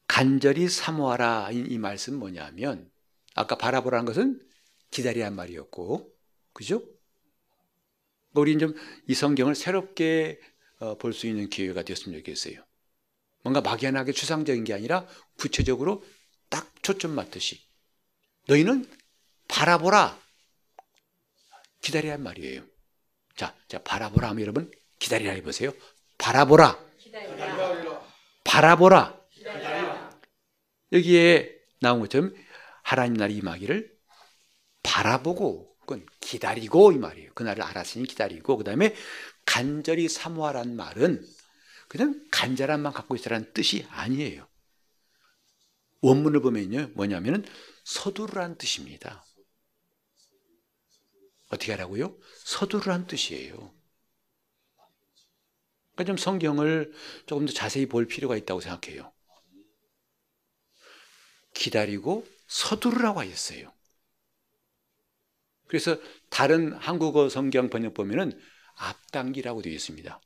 [0.08, 2.91] 간절히 사모하라 이 말씀 뭐냐면
[3.36, 4.39] 아까 바라보라는 것은
[4.91, 6.13] 기다리란 말이었고
[6.54, 6.84] 그죠?
[8.34, 8.76] 우리는 좀
[9.08, 10.39] 이 성경을 새롭게
[10.80, 12.63] 어, 볼 수 있는 기회가 되었으면 좋겠어요.
[13.44, 16.04] 뭔가 막연하게 추상적인 게 아니라 구체적으로
[16.50, 17.62] 딱 초점 맞듯이
[18.48, 18.86] 너희는
[19.48, 20.20] 바라보라
[21.82, 22.63] 기다리란 말이에요.
[23.36, 25.74] 자, 자 바라보라 하면 여러분 기다리라 해보세요.
[26.17, 26.80] 바라보라.
[26.98, 28.02] 기다리라.
[28.43, 29.21] 바라보라.
[29.32, 30.19] 기다리라.
[30.91, 32.34] 여기에 나온 것처럼
[32.84, 33.95] 하나님 날이 임하기를
[34.84, 37.34] 바라보고 그건 기다리고 이 말이에요.
[37.34, 38.95] 그날을 알았으니 기다리고 그 다음에
[39.45, 41.26] 간절히 사모하란 말은
[41.88, 44.48] 그냥 간절함만 갖고 있으라는 뜻이 아니에요.
[46.02, 46.91] 원문을 보면요.
[46.93, 47.45] 뭐냐면은
[47.84, 49.24] 서두르란 뜻입니다.
[51.48, 52.18] 어떻게 하라고요?
[52.44, 53.74] 서두르란 뜻이에요.
[55.94, 56.94] 그러니까 좀 성경을
[57.26, 59.14] 조금 더 자세히 볼 필요가 있다고 생각해요.
[61.54, 63.74] 기다리고 서두르라고 하셨어요.
[65.68, 65.98] 그래서
[66.30, 68.40] 다른 한국어 성경 번역 보면은
[68.76, 70.22] 앞당기라고 되어 있습니다.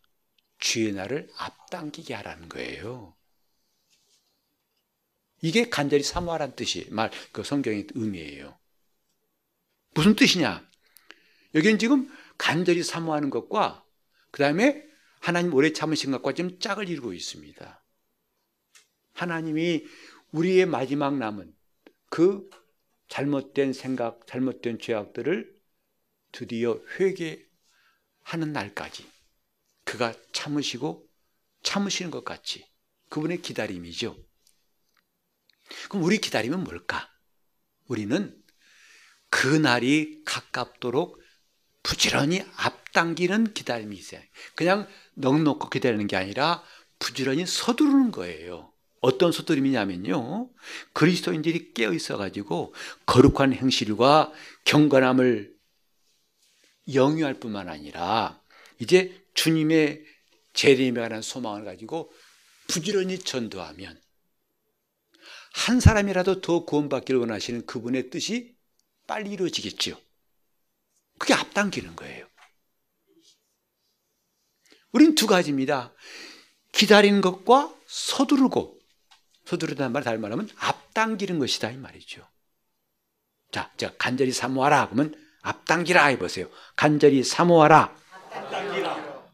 [0.58, 3.16] 주의 날을 앞당기게 하라는 거예요.
[5.42, 8.58] 이게 간절히 사모하라는 뜻이 말, 그 성경의 의미예요.
[9.92, 10.69] 무슨 뜻이냐?
[11.56, 13.84] 여기는 지금 간절히 사모하는 것과
[14.32, 14.86] 그 다음에
[15.20, 17.84] 하나님 오래 참으신 것과 좀 짝을 이루고 있습니다.
[19.14, 19.86] 하나님이
[20.32, 21.54] 우리의 마지막 남은
[22.10, 22.50] 그
[23.10, 25.54] 잘못된 생각, 잘못된 죄악들을
[26.32, 29.06] 드디어 회개하는 날까지
[29.84, 31.10] 그가 참으시고
[31.64, 32.66] 참으시는 것 같이
[33.10, 34.16] 그분의 기다림이죠.
[35.90, 37.12] 그럼 우리 기다림은 뭘까?
[37.88, 38.40] 우리는
[39.30, 41.20] 그 날이 가깝도록
[41.84, 44.22] 부지런히 앞당기는 기다림이 있어요.
[44.56, 46.64] 그냥 넉넉히 기다리는 게 아니라
[47.00, 48.72] 부지런히 서두르는 거예요.
[49.02, 50.50] 어떤 서두름이냐면요.
[50.94, 52.74] 그리스도인들이 깨어 있어가지고
[53.06, 54.32] 거룩한 행실과
[54.66, 55.56] 경건함을
[56.94, 58.42] 영유할 뿐만 아니라
[58.80, 60.04] 이제 주님의
[60.54, 62.12] 재림에 관한 소망을 가지고
[62.68, 64.00] 부지런히 전도하면
[65.54, 68.56] 한 사람이라도 더 구원받기를 원하시는 그분의 뜻이
[69.08, 70.00] 빨리 이루어지겠죠.
[71.20, 72.28] 그게 앞당기는 거예요.
[74.92, 75.94] 우린 두 가지입니다.
[76.72, 78.80] 기다리는 것과 서두르고
[79.46, 82.28] 서두르다는 말 다른 말하면 앞당기는 것이다 이 말이죠.
[83.52, 86.50] 자, 자 간절히 사모하라 그러면 앞당기라 해보세요.
[86.76, 87.96] 간절히 사모하라.
[88.32, 89.30] 앞당기라.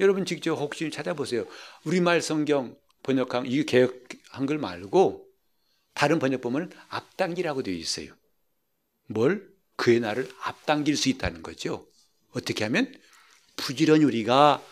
[0.00, 1.46] 여러분 직접 혹시 찾아보세요.
[1.84, 5.26] 우리말 성경 번역한 이 개혁 한글 말고
[5.94, 8.14] 다른 번역 보면 앞당기라고 되어 있어요.
[9.06, 9.50] 뭘?
[9.80, 11.88] 그의 날을 앞당길 수 있다는 거죠.
[12.32, 12.94] 어떻게 하면
[13.56, 14.62] 부지런히 우리가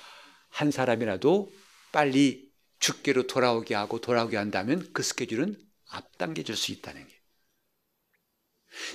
[0.51, 1.51] 한 사람이라도
[1.93, 2.47] 빨리
[2.79, 7.15] 죽게로 돌아오게 하고 돌아오게 한다면 그 스케줄은 앞당겨 줄수 있다는 게.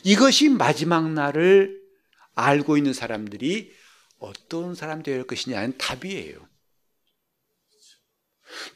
[0.03, 1.81] 이것이 마지막 날을
[2.35, 3.73] 알고 있는 사람들이
[4.19, 6.47] 어떤 사람 되어야 할 것이냐는 답이에요.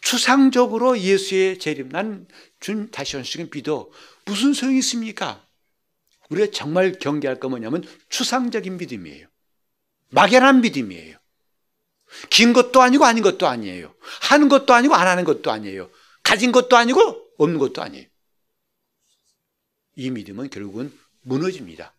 [0.01, 2.27] 추상적으로 예수의 재림, 난
[2.59, 3.91] 준 다시 원식은 믿어.
[4.25, 5.46] 무슨 소용이 있습니까?
[6.29, 9.27] 우리가 정말 경계할 거 뭐냐면 추상적인 믿음이에요.
[10.09, 11.17] 막연한 믿음이에요.
[12.29, 13.93] 긴 것도 아니고 아닌 것도 아니에요.
[14.21, 15.89] 하는 것도 아니고 안 하는 것도 아니에요.
[16.23, 18.05] 가진 것도 아니고 없는 것도 아니에요.
[19.95, 21.93] 이 믿음은 결국은 무너집니다.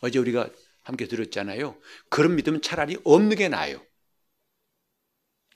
[0.00, 0.50] 어제 우리가
[0.82, 1.76] 함께 들었잖아요.
[2.08, 3.84] 그런 믿음은 차라리 없는 게 나아요.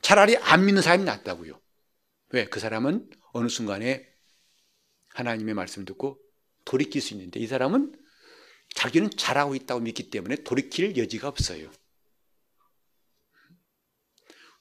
[0.01, 1.61] 차라리 안 믿는 사람이 낫다고요.
[2.31, 2.46] 왜?
[2.46, 4.09] 그 사람은 어느 순간에
[5.09, 6.18] 하나님의 말씀 듣고
[6.64, 7.94] 돌이킬 수 있는데 이 사람은
[8.75, 11.71] 자기는 잘하고 있다고 믿기 때문에 돌이킬 여지가 없어요.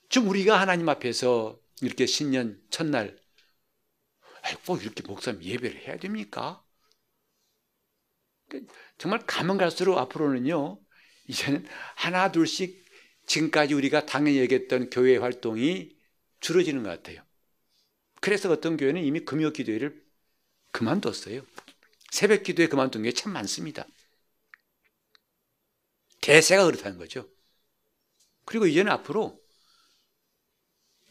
[0.09, 3.17] 즉 우리가 하나님 앞에서 이렇게 신년 첫날
[4.65, 6.63] 꼭 이렇게 목사님 예배를 해야 됩니까?
[8.97, 10.79] 정말 가면 갈수록 앞으로는요
[11.27, 12.85] 이제는 하나 둘씩
[13.25, 15.95] 지금까지 우리가 당연히 얘기했던 교회 활동이
[16.41, 17.23] 줄어지는 것 같아요.
[18.19, 20.03] 그래서 어떤 교회는 이미 금요 기도회를
[20.71, 21.43] 그만뒀어요.
[22.11, 23.85] 새벽 기도회 그만둔 게 참 많습니다.
[26.21, 27.29] 대세가 그렇다는 거죠.
[28.45, 29.39] 그리고 이제는 앞으로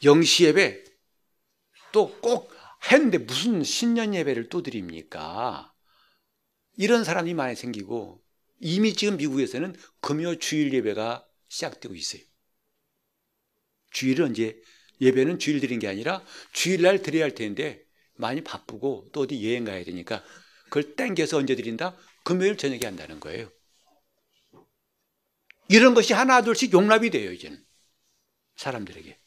[0.04, 0.84] 영시 예배
[1.92, 2.50] 또 꼭
[2.90, 5.72] 했는데 무슨 신년 예배를 또 드립니까?
[6.76, 8.22] 이런 사람이 많이 생기고
[8.60, 12.22] 이미 지금 미국에서는 금요 주일 예배가 시작되고 있어요.
[13.90, 14.60] 주일은 언제
[15.00, 19.84] 예배는 주일 드린 게 아니라 주일날 드려야 할 텐데 많이 바쁘고 또 어디 여행 가야
[19.84, 20.22] 되니까
[20.64, 21.96] 그걸 땡겨서 언제 드린다?
[22.24, 23.50] 금요일 저녁에 한다는 거예요.
[25.70, 27.64] 이런 것이 하나 둘씩 용납이 돼요 이제는
[28.56, 29.18] 사람들에게.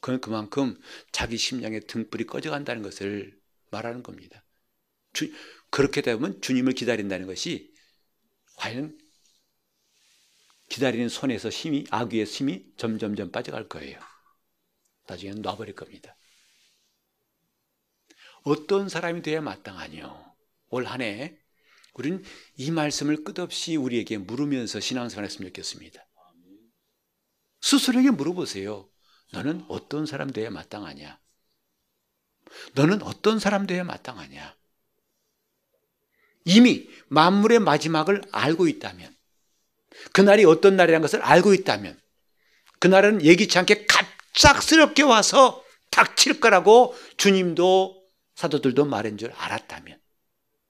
[0.00, 0.78] 그건 그만큼
[1.12, 3.40] 자기 심령의 등불이 꺼져간다는 것을
[3.70, 4.44] 말하는 겁니다.
[5.14, 5.32] 주,
[5.70, 7.74] 그렇게 되면 주님을 기다린다는 것이
[8.56, 8.98] 과연
[10.68, 13.98] 기다리는 손에서 힘이 아귀의 힘이 점점점 빠져갈 거예요.
[15.06, 16.16] 나중에는 놔버릴 겁니다.
[18.42, 20.36] 어떤 사람이 돼야 마땅하뇨?
[20.68, 21.38] 올 한해
[21.94, 22.22] 우리는
[22.56, 26.04] 이 말씀을 끝없이 우리에게 물으면서 신앙생활 했으면 좋겠습니다.
[27.60, 28.88] 스스로에게 물어보세요.
[29.32, 31.18] 너는 어떤 사람 돼야 마땅하냐?
[32.74, 34.56] 너는 어떤 사람 돼야 마땅하냐?
[36.44, 39.14] 이미 만물의 마지막을 알고 있다면,
[40.12, 42.00] 그날이 어떤 날이라는 것을 알고 있다면,
[42.78, 48.02] 그날은 예기치 않게 갑작스럽게 와서 닥칠 거라고 주님도
[48.34, 50.00] 사도들도 말한 줄 알았다면,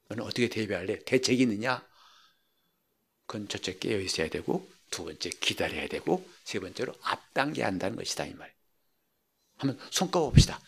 [0.08, 1.00] 너는 어떻게 대비할래?
[1.04, 1.86] 대책이 있느냐?
[3.26, 8.34] 그건 첫째 깨어 있어야 되고, 두 번째 기다려야 되고, 세 번째로 앞당겨야 한다는 것이다 이
[8.34, 8.52] 말.
[9.58, 10.60] 한번 손꼽아 봅시다.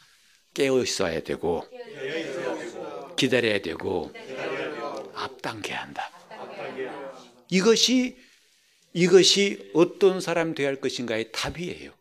[0.52, 1.66] 깨어 있어야 되고,
[3.16, 4.12] 기다려야 되고,
[5.14, 6.10] 앞당겨야 한다.
[7.48, 8.18] 이것이
[8.92, 11.92] 이것이 어떤 사람 되어야 할 것인가의 답이에요.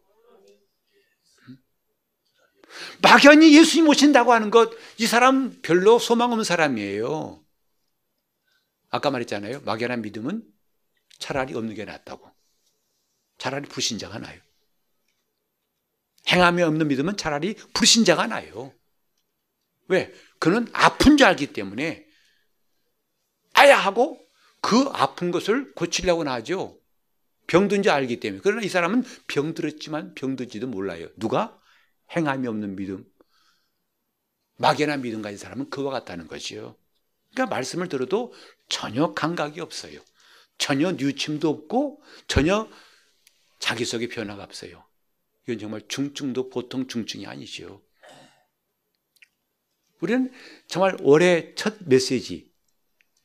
[3.02, 7.44] 막연히 예수님 오신다고 하는 것, 이 사람 별로 소망 없는 사람이에요.
[8.89, 9.62] 아까 말했잖아요.
[9.62, 10.44] 막연한 믿음은
[11.20, 12.30] 차라리 없는 게 낫다고.
[13.38, 14.39] 차라리 불신자가 나요.
[16.28, 18.74] 행함이 없는 믿음은 차라리 불신자가 나요.
[19.88, 20.13] 왜?
[20.39, 22.06] 그는 아픈 줄 알기 때문에
[23.54, 24.20] 아야 하고
[24.62, 26.80] 그 아픈 것을 고치려고 하죠.
[27.48, 28.42] 병든 줄 알기 때문에.
[28.44, 31.08] 그러나 이 사람은 병들었지만 병든지도 몰라요.
[31.18, 31.59] 누가?
[32.15, 33.06] 행함이 없는 믿음.
[34.58, 36.76] 막연한 믿음 가진 사람은 그와 같다는 거지요.
[37.32, 38.34] 그러니까 말씀을 들어도
[38.67, 40.02] 전혀 감각이 없어요.
[40.58, 42.69] 전혀 뉴침도 없고 전혀
[43.60, 44.86] 자기 속에 변화가 없어요.
[45.43, 47.82] 이건 정말 중증도 보통 중증이 아니죠.
[50.02, 50.32] 우리는
[50.67, 52.52] 정말 올해 첫 메시지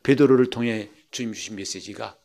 [0.03, 2.18] 베드로를 통해 주님 주신 메시지가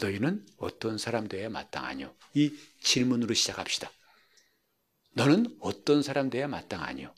[0.00, 2.14] 너희는 어떤 사람 되어야 마땅하뇨?
[2.34, 3.90] 이 질문으로 시작합시다.
[5.12, 7.12] 너는 어떤 사람 되어야 마땅하뇨?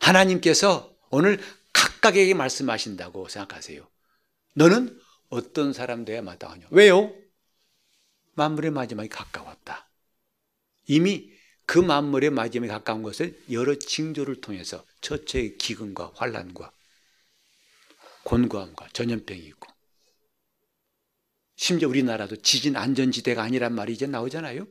[0.00, 1.40] 하나님께서 오늘
[1.72, 3.88] 각각에게 말씀하신다고 생각하세요.
[4.54, 6.68] 너는 어떤 사람 되어야 마땅하뇨?
[6.70, 7.14] 왜요?
[8.34, 9.88] 만물의 마지막이 가까웠다.
[10.86, 11.32] 이미
[11.66, 16.70] 그 만물의 마지막에 가까운 것을 여러 징조를 통해서 처처의 기근과 환란과
[18.24, 19.68] 곤고함과 전염병이 있고
[21.56, 24.66] 심지어 우리나라도 지진 안전지대가 아니란 말이 이제 나오잖아요.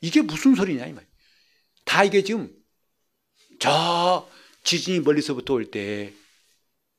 [0.00, 1.06] 이게 무슨 소리냐 이 말.
[1.84, 2.54] 다 이게 지금
[3.60, 4.28] 저
[4.64, 6.12] 지진이 멀리서부터 올 때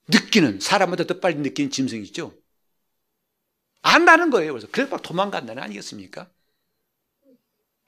[0.07, 2.37] 느끼는 사람보다 더 빨리 느끼는 짐승이 있죠.
[3.81, 4.53] 안다는 거예요.
[4.53, 6.29] 그래서 그래서 막 도망간다는 아니겠습니까?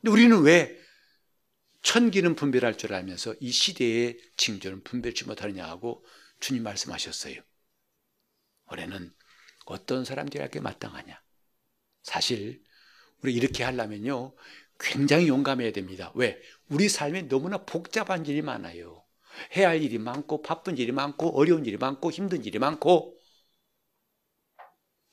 [0.02, 0.80] 근데 우리는 왜
[1.82, 6.06] 천기는 분별할 줄 알면서 이 시대의 징조는 분별치 못하느냐 하고
[6.39, 7.41] 주님 말씀하셨어요.
[8.71, 9.13] 올해는
[9.65, 11.21] 어떤 사람들이 할게 마땅하냐?
[12.04, 12.63] 사실
[13.21, 14.34] 우리 이렇게 하려면요.
[14.80, 16.12] 굉장히 용감해야 됩니다.
[16.16, 16.42] 왜?
[16.70, 19.04] 우리 삶에 너무나 복잡한 일이 많아요.
[19.56, 23.18] 해야 할 일이 많고 바쁜 일이 많고 어려운 일이 많고 힘든 일이 많고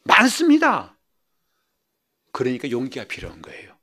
[0.04, 0.98] 많습니다.
[2.32, 3.76] 그러니까 용기가 필요한 거예요.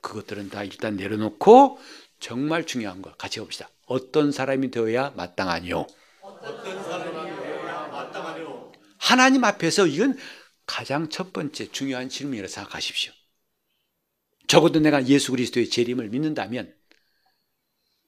[0.00, 1.78] 그것들은 다 일단 내려놓고
[2.18, 3.68] 정말 중요한 거 같이 봅시다.
[3.86, 5.86] 어떤 사람이 되어야 마땅하뇨?
[6.22, 8.72] 어떤 사람이 되어야 마땅하뇨?
[8.98, 10.16] 하나님 앞에서 이건
[10.66, 13.12] 가장 첫 번째 중요한 질문이라 생각하십시오.
[14.50, 16.74] 적어도 내가 예수 그리스도의 재림을 믿는다면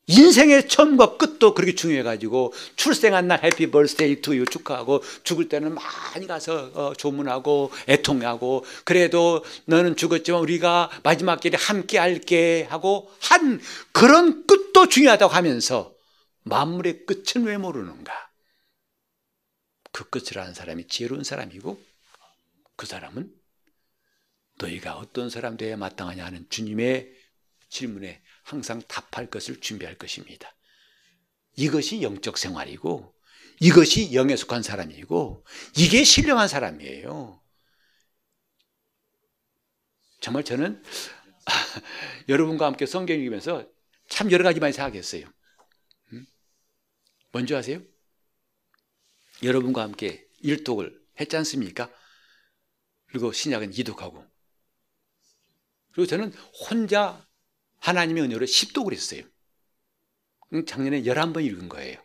[0.09, 6.27] 인생의 처음과 끝도 그렇게 중요해가지고 출생한 날 happy birthday to you 축하하고 죽을 때는 많이
[6.27, 13.61] 가서 어, 조문하고 애통하고 그래도 너는 죽었지만 우리가 마지막 길에 함께 할게 하고 한
[13.93, 15.95] 그런 끝도 중요하다고 하면서
[16.43, 18.13] 만물의 끝은 왜 모르는가?
[19.93, 21.81] 그 끝을 아는 사람이 지혜로운 사람이고
[22.75, 23.42] 그 사람은
[24.59, 27.13] 너희가 어떤 사람 되어야 마땅하냐 하는 주님의
[27.69, 30.55] 질문에 항상 답할 것을 준비할 것입니다.
[31.57, 33.15] 이것이 영적 생활이고
[33.61, 35.45] 이것이 영에 속한 사람이고
[35.77, 37.41] 이게 신령한 사람이에요.
[40.21, 40.83] 정말 저는
[42.29, 43.69] 여러분과 함께 성경 읽으면서
[44.09, 45.27] 참 여러 가지 많이 생각했어요.
[46.13, 46.27] 음?
[47.33, 47.81] 뭔지 아세요?
[49.43, 51.91] 여러분과 함께 일독을 했지 않습니까?
[53.07, 54.25] 그리고 신약은 이독하고
[55.93, 56.33] 그리고 저는
[56.69, 57.27] 혼자
[57.81, 59.23] 하나님의 은혜로 10독을 했어요.
[60.67, 62.03] 작년에 11번 읽은 거예요.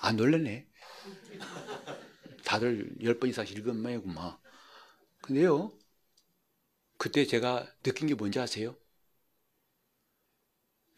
[0.00, 0.66] 아, 놀랐네.
[2.44, 4.36] 다들 10번 이상씩 읽은 모양이구만.
[5.22, 5.76] 근데요,
[6.98, 8.76] 그때 제가 느낀 게 뭔지 아세요?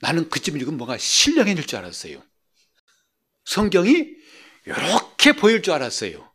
[0.00, 2.22] 나는 그쯤 읽으면 뭔가 신령해질 줄 알았어요.
[3.44, 4.14] 성경이
[4.66, 6.30] 이렇게 보일 줄 알았어요.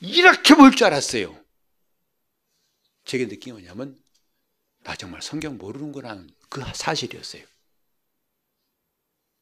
[0.00, 1.38] 이렇게 보일 줄 알았어요.
[3.04, 3.98] 제게 느낀 게 뭐냐면
[4.82, 7.44] 나 정말 성경 모르는구나 그 사실이었어요.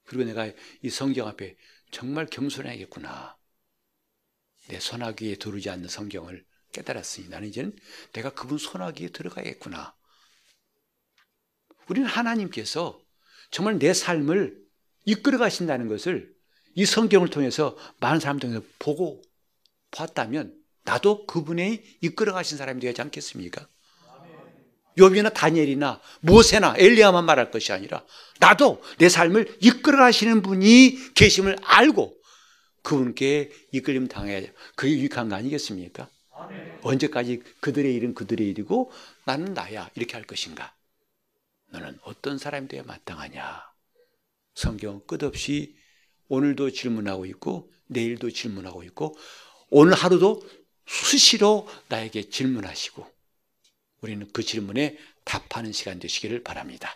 [0.04, 0.50] 그리고 내가
[0.82, 1.56] 이 성경 앞에
[1.90, 3.36] 정말 겸손해야겠구나.
[4.68, 7.76] 내 손아귀에 들어오지 않는 성경을 깨달았으니 나는 이제는
[8.12, 9.94] 내가 그분 손아귀에 들어가야겠구나.
[11.88, 13.00] 우리는 하나님께서
[13.50, 14.62] 정말 내 삶을
[15.06, 16.34] 이끌어 가신다는 것을
[16.74, 19.22] 이 성경을 통해서 많은 사람들 을 보고
[19.90, 23.68] 봤다면 나도 그분의 이끌어 가신 사람이 되지 않겠습니까?
[24.98, 28.04] 요비나 다니엘이나 모세나 엘리야만 말할 것이 아니라
[28.40, 32.16] 나도 내 삶을 이끌어 가시는 분이 계심을 알고
[32.82, 34.42] 그분께 이끌림 당해야
[34.74, 36.08] 그게 유익한 거 아니겠습니까?
[36.82, 38.90] 언제까지 그들의 일은 그들의 일이고
[39.24, 40.74] 나는 나야 이렇게 할 것인가?
[41.70, 43.62] 너는 어떤 사람이 되어 마땅하냐?
[44.54, 45.76] 성경 끝없이
[46.28, 49.16] 오늘도 질문하고 있고 내일도 질문하고 있고
[49.70, 50.42] 오늘 하루도
[50.86, 53.17] 수시로 나에게 질문하시고
[54.00, 56.94] 우리는 그 질문에 답하는 시간 되시기를 바랍니다.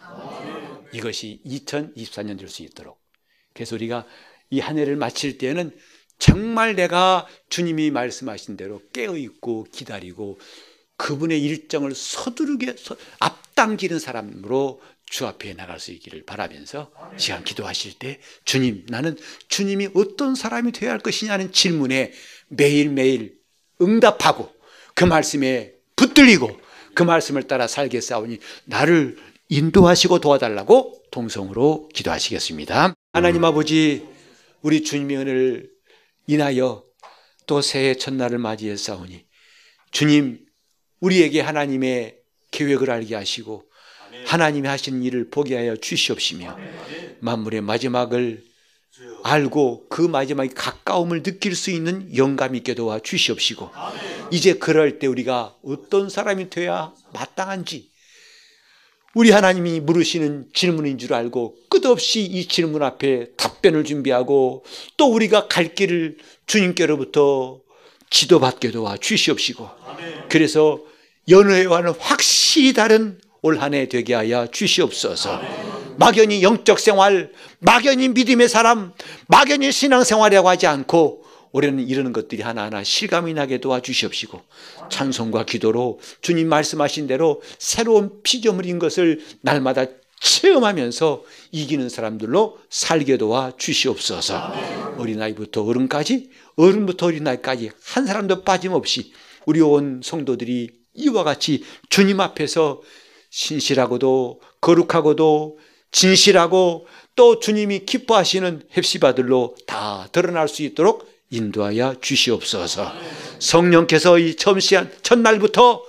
[0.93, 3.01] 이것이 2024년 될 수 있도록.
[3.55, 4.07] 그래서 우리가
[4.51, 5.75] 이 한 해를 마칠 때는
[6.19, 10.39] 정말 내가 주님이 말씀하신 대로 깨어있고 기다리고
[10.97, 12.77] 그분의 일정을 서두르게
[13.19, 19.17] 앞당기는 사람으로 주 앞에 나갈 수 있기를 바라면서 시간 기도하실 때 주님 나는
[19.49, 22.13] 주님이 어떤 사람이 되어야 할 것이냐는 질문에
[22.49, 23.39] 매일매일
[23.81, 24.55] 응답하고
[24.95, 26.61] 그 말씀에 붙들리고
[26.95, 29.17] 그 말씀을 따라 살겠사오니 나를
[29.49, 32.95] 인도하시고 도와달라고 동성으로 기도하시겠습니다.
[33.13, 34.07] 하나님 아버지
[34.63, 35.71] 우리 주님의 은혜를
[36.27, 36.85] 인하여
[37.47, 39.25] 또 새해 첫날을 맞이했사오니
[39.91, 40.39] 주님
[41.01, 42.17] 우리에게 하나님의
[42.51, 43.65] 계획을 알게 하시고
[44.27, 46.57] 하나님이 하신 일을 보게 하여 주시옵시며
[47.21, 48.43] 만물의 마지막을
[49.25, 53.71] 알고 그 마지막에 가까움을 느낄 수 있는 영감 있게 도와 주시옵시고
[54.33, 57.91] 이제 그럴 때 우리가 어떤 사람이 되어야 마땅한지.
[59.15, 64.65] 우리 하나님이 물으시는 질문인 줄 알고 끝없이 이 질문 앞에 답변을 준비하고
[64.97, 66.17] 또 우리가 갈 길을
[66.47, 67.61] 주님께로부터
[68.09, 69.69] 지도받게 도와 주시옵시고.
[70.31, 70.81] 그래서
[71.31, 75.43] 해와는 확실히 다른 올 한 해 되게 하여 주시옵소서.
[75.99, 78.95] 막연히 영적 생활, 막연히 믿음의 사람,
[79.29, 81.22] 막연히 신앙 생활이라고 하지 않고
[81.53, 84.41] 올해는 이러는 것들이 하나하나 실감이 나게 도와주시옵시고
[84.91, 89.87] 찬송과 기도로 주님 말씀하신 대로 새로운 피조물인 것을 날마다
[90.23, 94.53] 체험하면서 이기는 사람들로 살게 도와 주시옵소서.
[94.97, 99.13] 어린아이부터 어른까지, 어른부터 어린아이까지 한 사람도 빠짐없이
[99.47, 102.83] 우리 온 성도들이 이와 같이 주님 앞에서
[103.31, 105.59] 신실하고도 거룩하고도
[105.91, 106.87] 진실하고
[107.17, 112.93] 또 주님이 기뻐하시는 heb시바들로 다 드러날 수 있도록 인도하여 주시옵소서.
[113.41, 115.83] 성령께서 이 처음 시간 첫날부터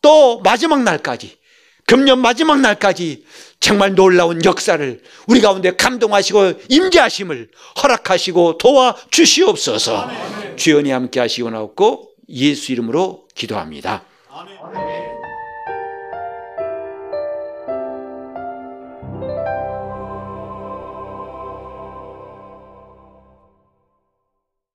[0.00, 1.36] 또 마지막 날까지
[1.86, 3.24] 금년 마지막 날까지
[3.60, 7.48] 정말 놀라운 역사를 우리 가운데 감동하시고 임재하심을
[7.82, 10.08] 허락하시고 도와 주시옵소서.
[10.56, 14.04] 주연이 함께 하시고 나옵고 예수 이름으로 기도합니다.